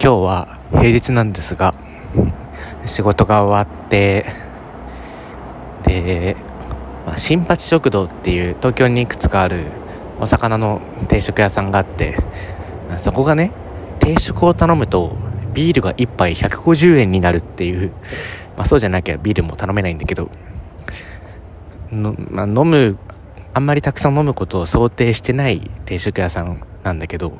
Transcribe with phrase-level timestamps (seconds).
[0.00, 1.74] 今日は平日なんですが
[2.86, 4.32] 仕事が終わって
[5.82, 6.36] で、
[7.04, 9.66] まあ、新八食堂っていう東京にいくつかある
[10.20, 12.16] お魚の定食屋さんがあって
[12.96, 13.50] そこがね
[13.98, 15.16] 定食を頼むと
[15.52, 17.90] ビールが1杯150円になるっていう、
[18.56, 20.30] まあ、そうじゃなきゃビールも頼めないんだけど
[21.90, 22.98] の、まあ、飲む
[23.52, 27.36] あんまりたくさん飲むことを想定してない定食屋さんなんだけど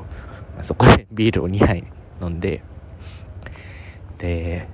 [0.60, 1.84] そこでビールを2杯
[2.20, 2.62] 飲んで
[4.18, 4.68] で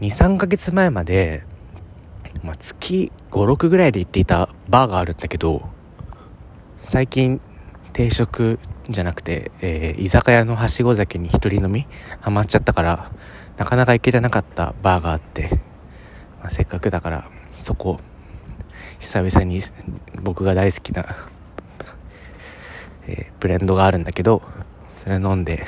[0.00, 1.42] 23ヶ月前まで、
[2.42, 5.68] まあ、月56ぐらいで行っていたバーがあるんだけど
[6.78, 7.40] 最近
[7.92, 8.58] 定食
[8.88, 11.86] じゃなくて、えー、居酒屋のはしご酒に一人飲み
[12.20, 13.10] ハマっちゃったから
[13.56, 15.50] なかなか行けてなかったバーがあって、
[16.40, 17.98] まあ、せっかくだからそこ
[19.00, 19.60] 久々に
[20.22, 21.16] 僕が大好きな、
[23.06, 24.42] えー、ブレンドがあるんだけど
[25.02, 25.66] それ飲んで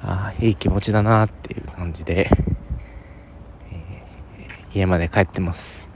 [0.00, 2.30] ああいい気持ちだなっていう感じで、
[3.70, 5.88] えー、家まで帰ってます。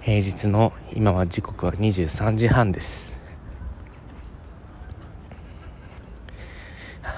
[0.00, 3.18] 平日の今は時刻は23時半です。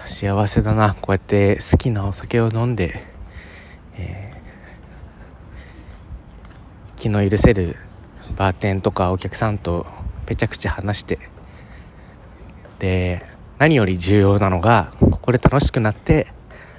[0.07, 0.95] 幸せだな。
[0.95, 3.05] こうやって好きなお酒を飲んで、
[3.95, 7.77] えー、気の許せる
[8.37, 9.87] バーテンとかお客さんと
[10.27, 11.19] ぺちゃくちゃ話して
[12.79, 13.25] で
[13.61, 16.29] 何より重要なのがここで楽しくなって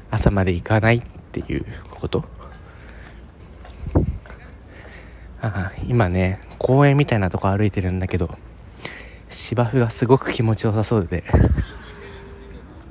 [0.09, 1.01] 朝まで行かないっ
[1.31, 2.25] ていうこと。
[5.43, 8.35] あ今ね公園みたいなとこ歩いてるんだけど
[9.29, 11.23] 芝生がすごく気持ちよさそうで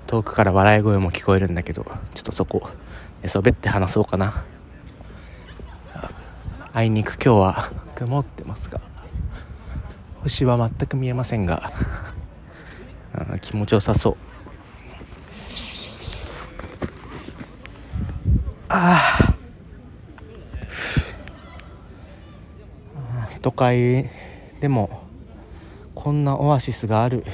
[0.07, 2.69] 遠くから笑い声も聞こえるんだけどちょっとそこ
[3.23, 4.45] 寝そべって話そうかな。
[6.73, 8.81] あいにく今日は曇ってますが
[10.23, 11.73] 星は全く見えませんが
[13.41, 14.17] 気持ちよさそう。
[18.69, 19.35] ああ
[23.43, 24.09] 都会
[24.61, 25.03] でも
[25.95, 27.25] こんなオアシスがある。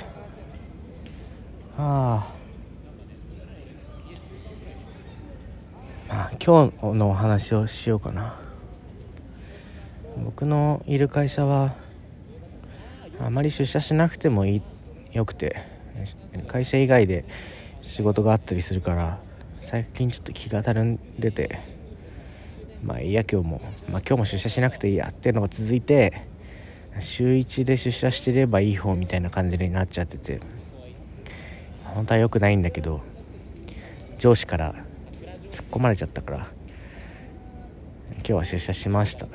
[1.78, 2.34] ああ
[6.08, 8.40] まあ今日のお話をしようかな。
[10.24, 11.74] 僕のいる会社は
[13.20, 14.62] あまり出社しなくてもいい
[15.12, 15.75] よくて。
[16.46, 17.24] 会社以外で
[17.82, 19.18] 仕事があったりするから
[19.62, 21.60] 最近ちょっと気がたるんでて
[22.82, 26.26] まあいいや今日も、まあ、今日も出社しなくていいやっていうのが続いて
[27.00, 30.40] 週1で出社してればいい方みたいな感じになっちゃってて
[31.84, 33.00] 本当は良くないんだけど
[34.18, 34.74] 上司から
[35.50, 36.48] 突っ込まれちゃったから
[38.18, 39.26] 今日は出社しました。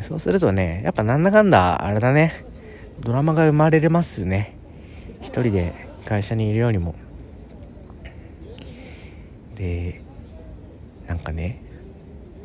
[0.00, 2.44] そうするとねやっぱなんだかんだあれだね。
[3.00, 4.53] ドラマが生まれれますね。
[5.34, 5.74] 一人で
[6.06, 6.94] 会社にいるよりも。
[9.56, 10.00] で
[11.08, 11.60] なんかね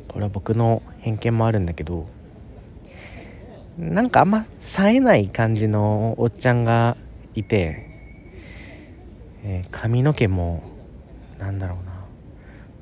[0.07, 2.07] これは僕の偏見もあるんだけど
[3.77, 6.97] なんかあんま冴えない感じのおっちゃんが
[7.35, 7.85] いて、
[9.43, 10.63] えー、髪の毛も
[11.37, 11.91] なんだろうな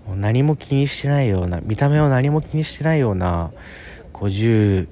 [0.07, 3.51] もう何も気にしてないような見た目は何も気にしてないような
[4.13, 4.88] 545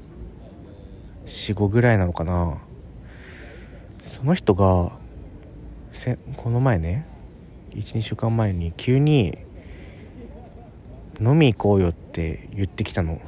[1.69, 2.57] ぐらいなのかな。
[4.01, 4.91] その人が
[6.37, 7.05] この前ね
[7.71, 9.37] 12週間前に急に
[11.21, 13.19] 「飲み行こうよ」って言ってきたの。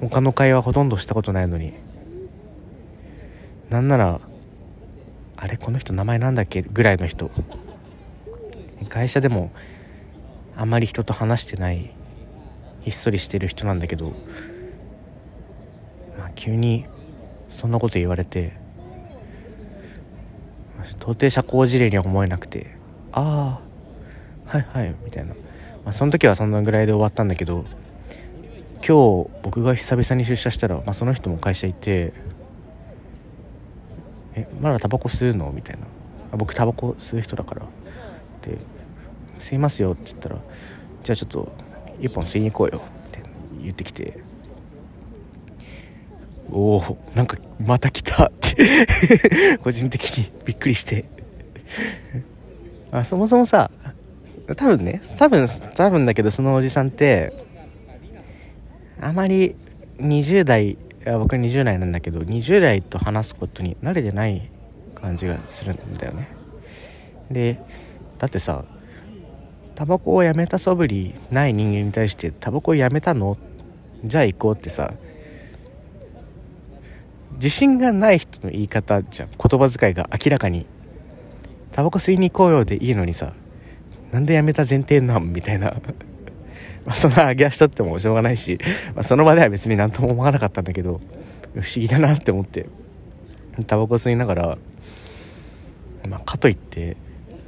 [0.00, 1.74] 他の会話ほとんどしたことないのに。
[3.68, 4.20] なんなら
[5.36, 6.62] あれこの人名前なんだっけ？
[6.62, 7.30] ぐらいの人。
[8.88, 9.50] 会社でも
[10.56, 11.94] あんまり人と話してない
[12.80, 14.12] ひっそりしてる人なんだけど、
[16.18, 16.86] まあ、急に
[17.50, 18.59] そんなこと言われて
[20.98, 22.78] 到底社交辞令には思えなくて。
[23.12, 23.70] ああ
[24.50, 25.34] はいはいみたいな、
[25.84, 27.64] まあ、その時はそんなぐらいで終わったんだけど
[28.86, 32.12] 今日僕が久々に出社したら、まあ、その人も会社行って
[34.34, 35.86] 「えまだタバコ吸うの?」みたいな
[36.36, 37.68] 「僕タバコ吸う人だから」っ
[38.40, 38.58] て
[39.38, 40.36] 「吸いますよ」って言ったら
[41.02, 41.52] 「じゃあちょっと
[42.00, 43.20] 一本吸いに行こうよ」って
[43.62, 44.18] 言ってきて。
[46.52, 48.32] おおなんかまた来た。
[49.62, 51.04] 個人的にびっくりして。
[52.92, 53.70] あそもそもさ
[54.56, 57.32] 多分ね多分多分だけどそのおじさんって
[59.00, 59.54] あまり
[59.98, 64.50] 20代僕20代なんだけど20代と話すことに慣れてない
[64.94, 66.28] 感じがするんだよね。
[67.30, 67.60] で
[68.18, 68.64] だってさ
[69.76, 73.38] タバコをやめたそぶりない人間に対してタバコをやめたの？
[74.04, 74.94] じゃあ行こうってさ
[77.42, 79.30] 自信がない人の言い方じゃん。
[79.30, 80.66] 言葉遣いが明らかに
[81.72, 83.32] タバコ吸いに行こうよでいいのにさ。
[84.12, 85.32] なんでやめた前提なん？
[85.32, 85.74] みたいな。
[86.84, 88.58] まあそんな揚げ足取ってもしょうがないし、
[88.94, 91.00] まあ、その場では別に何とも思わなかったんだけど。
[91.54, 92.66] 不思議だなって思って。
[93.66, 94.58] タバコ吸いながら、
[96.08, 96.96] まあ、かといって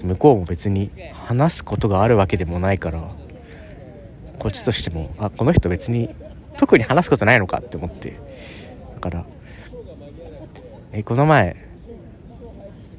[0.03, 3.11] 向こうも別に話すことがあるわけでもないから
[4.39, 6.15] こっちとしてもあこの人別に
[6.56, 8.17] 特に話すことないのかって思って。
[8.94, 9.25] だから
[10.93, 11.56] えこの前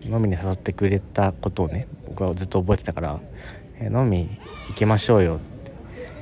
[0.04, 3.20] 飲みに誘ってくれたことをね僕はずっと覚えてたから
[3.80, 4.30] 「え飲み
[4.70, 5.72] 行きましょうよ」って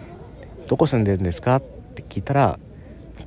[0.68, 1.62] 「どこ住んでるんですか?」っ
[1.96, 2.60] て聞いたら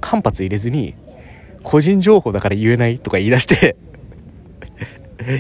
[0.00, 0.94] 間髪入れずに
[1.62, 3.76] 「個人情報だから言えない」とか言い出して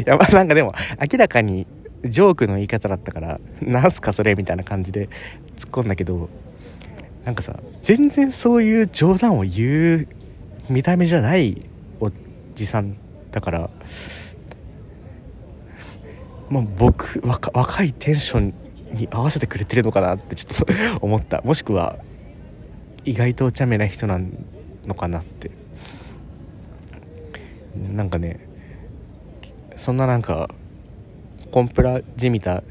[0.02, 0.72] い やまあなんかでも
[1.12, 1.66] 明らかに
[2.04, 5.08] ジョークの言い方だったから「なんすかそれ」みたいな感じで
[5.56, 6.30] 突っ込んだけど
[7.26, 10.08] なんかさ全然そういう冗談を言う
[10.70, 11.62] 見た目じゃない
[12.54, 12.96] おじさん
[13.32, 13.70] だから
[16.48, 18.54] もう僕若いテンション
[18.92, 20.66] に合わせてくれてるのかなってちょっと
[21.04, 21.98] 思ったもしくは
[23.04, 24.20] 意外とお茶目な人な
[24.86, 25.50] のかなって
[27.92, 28.38] なんかね
[29.74, 30.48] そんななんか
[31.50, 32.62] コンプラじみた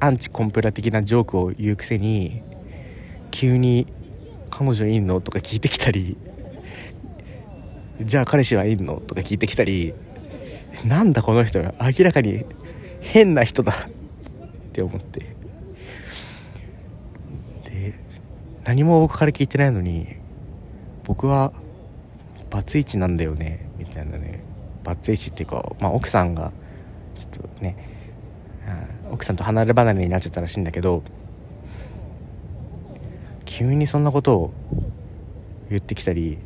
[0.00, 2.42] アンチコンプラ的なジョークを言うくせに
[3.30, 3.86] 急に
[4.50, 6.16] 「彼女いんの?」とか聞いてきたり
[8.00, 9.94] 「じゃあ彼氏はいんの?」とか聞いてきたり
[10.84, 12.44] なんだこの人明らかに
[13.00, 13.76] 変な人だっ
[14.72, 15.20] て思って。
[17.64, 17.94] で
[18.64, 20.06] 何も僕から聞いてないのに
[21.04, 21.52] 僕は
[22.50, 24.42] バツイチなんだよねみたいなね。
[24.84, 26.52] バツイチっていうか、まあ、奥さんが
[27.16, 27.76] ちょっとね
[29.10, 31.02] 奥さんと離れ離れになっちゃったらしいんだけど
[33.44, 34.54] 急にそんなことを
[35.68, 36.38] 言ってきたり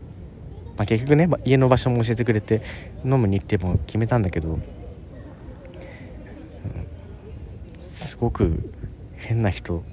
[0.76, 2.62] まあ、結局ね家の場所も教えてくれて
[3.04, 4.62] 飲む日程も決めたんだけど、うん、
[7.80, 8.72] すごく
[9.16, 9.84] 変な人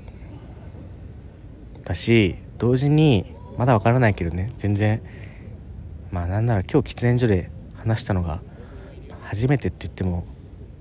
[1.83, 5.01] だし同時にまだわからないけどね全然
[6.11, 8.41] まあなんなら今日喫煙所で話したのが
[9.23, 10.25] 初めてって言っても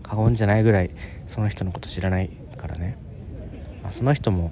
[0.03, 0.91] 過言じゃないぐらい
[1.26, 2.99] その人のこと知らないからね、
[3.82, 4.50] まあ、その人も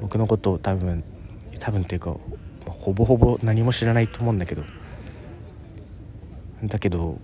[0.00, 1.04] 僕のことを多分
[1.60, 2.16] 多分っていうか
[2.70, 4.62] ほぼほぼ何も知らないと思うんだけど。
[6.64, 7.18] だけど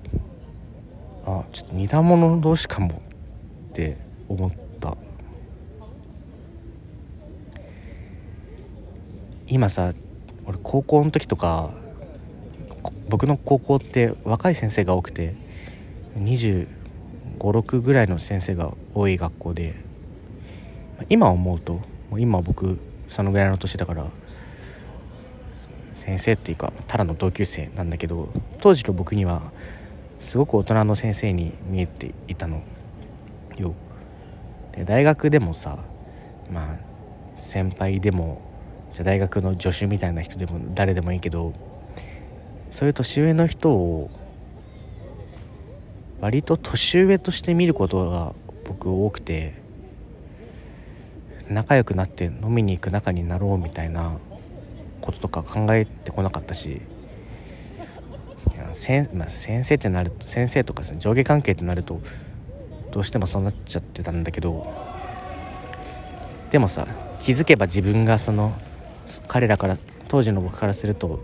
[1.26, 3.02] あちょっと似た者同士かも
[3.70, 3.96] って
[4.28, 4.50] 思っ
[4.80, 4.96] た。
[9.46, 9.92] 今さ
[10.46, 11.70] 俺高校の時とか
[13.08, 15.34] 僕の高校って若い先生が多くて
[16.18, 16.66] 2
[17.38, 19.74] 5 6ぐらいの先生が多い学校で
[21.08, 21.80] 今思うと
[22.16, 22.78] 今僕
[23.08, 24.06] そのぐらいの年だから
[26.06, 28.28] 先生っていうかただの同級生なんだけど
[28.60, 29.50] 当時の僕には
[30.20, 32.62] すごく大人の先生に見えていたの。
[33.58, 33.74] よ。
[34.72, 35.78] で大学でもさ
[36.50, 38.40] まあ先輩でも
[38.92, 41.52] じゃ大学の助手みたいな人でも誰でもいいけど
[42.70, 44.10] そういう年上の人を
[46.20, 48.32] 割と年上として見ることが
[48.64, 49.54] 僕多くて
[51.48, 54.18] 仲良くなって飲みに行く仲になろうみたいな
[55.00, 56.80] こととか考えてこなかったし
[58.74, 62.00] 先,、まあ、先生ってなると先生とか上下関係ってなると
[62.92, 64.66] どうしてもそうなっちゃってたんだけど
[66.50, 66.86] でもさ
[67.20, 68.54] 気づけば自分がその
[69.28, 69.78] 彼らから
[70.08, 71.20] 当時の僕からすると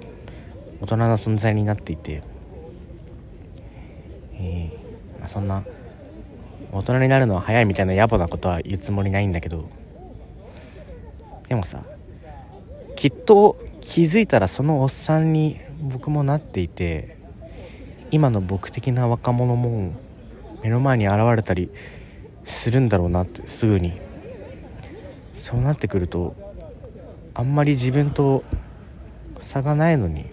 [0.80, 2.22] 大人の存在になっていて、
[4.34, 5.64] えーまあ、そんな
[6.72, 9.68] 大人になるのは早いみたいな野暮なことは言うつもりないんだけど
[11.48, 11.84] でもさ
[13.02, 17.18] きっと気づいたらそのおっさんに僕もなっていて
[18.12, 19.92] 今の僕的な若者も
[20.62, 21.68] 目の前に現れたり
[22.44, 24.00] するんだろうなってすぐに。
[25.34, 26.36] そうなってくると
[27.34, 28.44] あんまり自分と
[29.40, 30.26] 差がないのに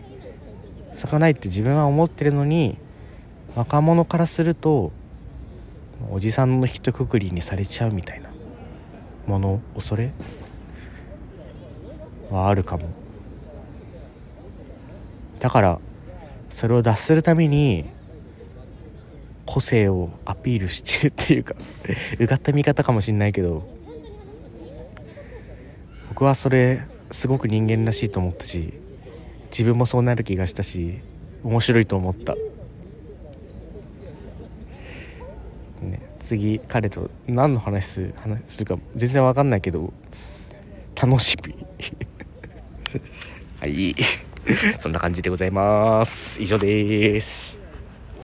[0.93, 2.77] 差がないって自分は思ってるのに
[3.55, 4.91] 若者からすると
[6.11, 8.29] おじさんの一括りにされちゃうみたいな
[9.25, 10.11] もの恐れ
[12.29, 12.87] はあるかも。
[15.39, 15.79] だから
[16.49, 17.85] それを脱するために
[19.45, 21.55] 個性をアピールしてるっていうか
[22.19, 23.67] うがった見方かもしんないけど
[26.09, 26.81] 僕はそれ
[27.11, 28.73] すごく人間らしいと思ったし
[29.49, 30.99] 自分もそうなる気がしたし
[31.43, 32.35] 面白いと思った、
[35.81, 39.93] ね、次彼と何の話す話するか全然わかんないけど
[40.95, 41.55] 楽しみ。
[43.59, 43.95] はい。
[44.79, 46.41] そんな感じでございます。
[46.41, 47.58] 以上です。